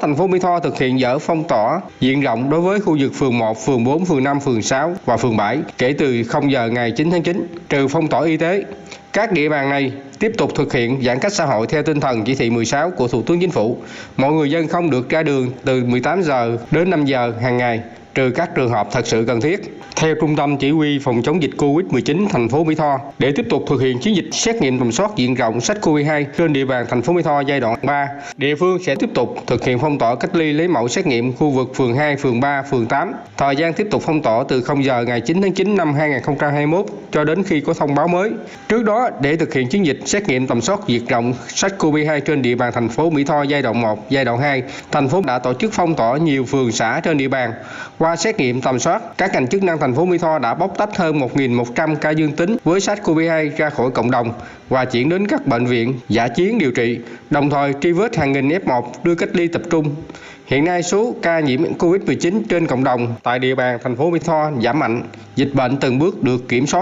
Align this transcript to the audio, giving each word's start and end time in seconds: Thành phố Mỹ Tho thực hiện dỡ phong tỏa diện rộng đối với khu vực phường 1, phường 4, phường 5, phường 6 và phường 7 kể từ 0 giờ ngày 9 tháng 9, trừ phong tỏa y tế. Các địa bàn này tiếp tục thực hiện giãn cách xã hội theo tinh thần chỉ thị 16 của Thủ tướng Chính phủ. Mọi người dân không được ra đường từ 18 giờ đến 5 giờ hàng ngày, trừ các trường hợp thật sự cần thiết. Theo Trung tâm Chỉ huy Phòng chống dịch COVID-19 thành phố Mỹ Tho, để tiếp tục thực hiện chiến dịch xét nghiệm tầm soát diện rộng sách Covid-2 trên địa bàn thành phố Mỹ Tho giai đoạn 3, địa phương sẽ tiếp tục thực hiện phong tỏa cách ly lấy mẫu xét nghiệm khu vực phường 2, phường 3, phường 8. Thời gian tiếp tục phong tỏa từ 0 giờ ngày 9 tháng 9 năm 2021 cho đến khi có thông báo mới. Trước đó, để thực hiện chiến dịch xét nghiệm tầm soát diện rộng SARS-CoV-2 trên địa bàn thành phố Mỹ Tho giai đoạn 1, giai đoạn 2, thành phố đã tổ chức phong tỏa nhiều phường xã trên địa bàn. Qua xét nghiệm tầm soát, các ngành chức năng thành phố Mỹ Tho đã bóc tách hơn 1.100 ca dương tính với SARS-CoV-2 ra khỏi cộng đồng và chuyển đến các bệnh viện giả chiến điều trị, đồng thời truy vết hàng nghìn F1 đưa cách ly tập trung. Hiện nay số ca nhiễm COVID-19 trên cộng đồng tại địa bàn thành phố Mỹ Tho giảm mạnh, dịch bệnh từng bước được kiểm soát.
Thành 0.00 0.16
phố 0.16 0.26
Mỹ 0.26 0.38
Tho 0.38 0.60
thực 0.60 0.78
hiện 0.78 0.98
dỡ 0.98 1.18
phong 1.18 1.44
tỏa 1.44 1.80
diện 2.00 2.20
rộng 2.20 2.50
đối 2.50 2.60
với 2.60 2.80
khu 2.80 2.96
vực 3.00 3.12
phường 3.14 3.38
1, 3.38 3.66
phường 3.66 3.84
4, 3.84 4.04
phường 4.04 4.24
5, 4.24 4.40
phường 4.40 4.62
6 4.62 4.94
và 5.04 5.16
phường 5.16 5.36
7 5.36 5.58
kể 5.78 5.94
từ 5.98 6.22
0 6.22 6.52
giờ 6.52 6.68
ngày 6.68 6.90
9 6.90 7.10
tháng 7.10 7.22
9, 7.22 7.46
trừ 7.68 7.88
phong 7.88 8.08
tỏa 8.08 8.24
y 8.24 8.36
tế. 8.36 8.64
Các 9.18 9.32
địa 9.32 9.48
bàn 9.48 9.70
này 9.70 9.92
tiếp 10.18 10.32
tục 10.38 10.52
thực 10.54 10.72
hiện 10.72 11.02
giãn 11.02 11.18
cách 11.18 11.32
xã 11.32 11.44
hội 11.44 11.66
theo 11.66 11.82
tinh 11.82 12.00
thần 12.00 12.24
chỉ 12.24 12.34
thị 12.34 12.50
16 12.50 12.90
của 12.90 13.08
Thủ 13.08 13.22
tướng 13.22 13.40
Chính 13.40 13.50
phủ. 13.50 13.76
Mọi 14.16 14.32
người 14.32 14.50
dân 14.50 14.68
không 14.68 14.90
được 14.90 15.08
ra 15.08 15.22
đường 15.22 15.50
từ 15.64 15.84
18 15.84 16.22
giờ 16.22 16.58
đến 16.70 16.90
5 16.90 17.04
giờ 17.04 17.32
hàng 17.42 17.56
ngày, 17.56 17.80
trừ 18.14 18.30
các 18.34 18.54
trường 18.54 18.70
hợp 18.70 18.88
thật 18.92 19.06
sự 19.06 19.24
cần 19.26 19.40
thiết. 19.40 19.80
Theo 19.96 20.14
Trung 20.20 20.36
tâm 20.36 20.56
Chỉ 20.56 20.70
huy 20.70 20.98
Phòng 20.98 21.22
chống 21.22 21.42
dịch 21.42 21.50
COVID-19 21.56 22.26
thành 22.28 22.48
phố 22.48 22.64
Mỹ 22.64 22.74
Tho, 22.74 22.98
để 23.18 23.32
tiếp 23.36 23.46
tục 23.50 23.64
thực 23.68 23.80
hiện 23.80 23.98
chiến 23.98 24.16
dịch 24.16 24.28
xét 24.32 24.56
nghiệm 24.56 24.78
tầm 24.78 24.92
soát 24.92 25.10
diện 25.16 25.34
rộng 25.34 25.60
sách 25.60 25.78
Covid-2 25.82 26.24
trên 26.38 26.52
địa 26.52 26.64
bàn 26.64 26.86
thành 26.88 27.02
phố 27.02 27.12
Mỹ 27.12 27.22
Tho 27.22 27.40
giai 27.40 27.60
đoạn 27.60 27.74
3, 27.82 28.08
địa 28.36 28.54
phương 28.54 28.78
sẽ 28.84 28.94
tiếp 28.94 29.10
tục 29.14 29.36
thực 29.46 29.64
hiện 29.64 29.78
phong 29.78 29.98
tỏa 29.98 30.14
cách 30.14 30.36
ly 30.36 30.52
lấy 30.52 30.68
mẫu 30.68 30.88
xét 30.88 31.06
nghiệm 31.06 31.32
khu 31.32 31.50
vực 31.50 31.72
phường 31.74 31.94
2, 31.94 32.16
phường 32.16 32.40
3, 32.40 32.62
phường 32.62 32.86
8. 32.86 33.12
Thời 33.36 33.56
gian 33.56 33.72
tiếp 33.72 33.86
tục 33.90 34.02
phong 34.06 34.22
tỏa 34.22 34.44
từ 34.48 34.60
0 34.60 34.84
giờ 34.84 35.04
ngày 35.06 35.20
9 35.20 35.42
tháng 35.42 35.52
9 35.52 35.76
năm 35.76 35.94
2021 35.94 36.86
cho 37.12 37.24
đến 37.24 37.42
khi 37.42 37.60
có 37.60 37.74
thông 37.74 37.94
báo 37.94 38.08
mới. 38.08 38.30
Trước 38.68 38.84
đó, 38.84 39.07
để 39.20 39.36
thực 39.36 39.54
hiện 39.54 39.68
chiến 39.68 39.86
dịch 39.86 39.98
xét 40.06 40.28
nghiệm 40.28 40.46
tầm 40.46 40.60
soát 40.60 40.80
diện 40.86 41.06
rộng 41.06 41.34
SARS-CoV-2 41.48 42.20
trên 42.20 42.42
địa 42.42 42.54
bàn 42.54 42.72
thành 42.74 42.88
phố 42.88 43.10
Mỹ 43.10 43.24
Tho 43.24 43.42
giai 43.42 43.62
đoạn 43.62 43.80
1, 43.80 44.10
giai 44.10 44.24
đoạn 44.24 44.38
2, 44.38 44.62
thành 44.90 45.08
phố 45.08 45.22
đã 45.26 45.38
tổ 45.38 45.54
chức 45.54 45.72
phong 45.72 45.94
tỏa 45.94 46.16
nhiều 46.16 46.44
phường 46.44 46.72
xã 46.72 47.00
trên 47.00 47.18
địa 47.18 47.28
bàn. 47.28 47.52
Qua 47.98 48.16
xét 48.16 48.36
nghiệm 48.36 48.60
tầm 48.60 48.78
soát, 48.78 49.02
các 49.18 49.34
ngành 49.34 49.48
chức 49.48 49.62
năng 49.62 49.78
thành 49.78 49.94
phố 49.94 50.04
Mỹ 50.04 50.18
Tho 50.18 50.38
đã 50.38 50.54
bóc 50.54 50.74
tách 50.78 50.96
hơn 50.96 51.20
1.100 51.20 51.94
ca 51.94 52.10
dương 52.10 52.32
tính 52.32 52.56
với 52.64 52.80
SARS-CoV-2 52.80 53.50
ra 53.56 53.70
khỏi 53.70 53.90
cộng 53.90 54.10
đồng 54.10 54.32
và 54.68 54.84
chuyển 54.84 55.08
đến 55.08 55.26
các 55.26 55.46
bệnh 55.46 55.66
viện 55.66 55.94
giả 56.08 56.28
chiến 56.28 56.58
điều 56.58 56.72
trị, 56.72 56.98
đồng 57.30 57.50
thời 57.50 57.74
truy 57.80 57.92
vết 57.92 58.16
hàng 58.16 58.32
nghìn 58.32 58.48
F1 58.48 58.82
đưa 59.02 59.14
cách 59.14 59.28
ly 59.32 59.48
tập 59.48 59.62
trung. 59.70 59.94
Hiện 60.46 60.64
nay 60.64 60.82
số 60.82 61.14
ca 61.22 61.40
nhiễm 61.40 61.62
COVID-19 61.78 62.42
trên 62.48 62.66
cộng 62.66 62.84
đồng 62.84 63.14
tại 63.22 63.38
địa 63.38 63.54
bàn 63.54 63.78
thành 63.82 63.96
phố 63.96 64.10
Mỹ 64.10 64.18
Tho 64.24 64.50
giảm 64.62 64.78
mạnh, 64.78 65.02
dịch 65.36 65.50
bệnh 65.54 65.76
từng 65.76 65.98
bước 65.98 66.22
được 66.22 66.48
kiểm 66.48 66.66
soát. 66.66 66.76